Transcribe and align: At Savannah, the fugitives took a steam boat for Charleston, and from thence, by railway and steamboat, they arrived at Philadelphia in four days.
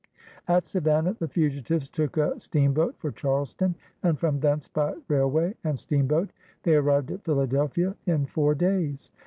At 0.47 0.65
Savannah, 0.65 1.13
the 1.13 1.27
fugitives 1.27 1.87
took 1.91 2.17
a 2.17 2.39
steam 2.39 2.73
boat 2.73 2.95
for 2.97 3.11
Charleston, 3.11 3.75
and 4.01 4.17
from 4.17 4.39
thence, 4.39 4.67
by 4.67 4.95
railway 5.07 5.53
and 5.63 5.77
steamboat, 5.77 6.31
they 6.63 6.73
arrived 6.73 7.11
at 7.11 7.23
Philadelphia 7.23 7.95
in 8.07 8.25
four 8.25 8.55
days. 8.55 9.11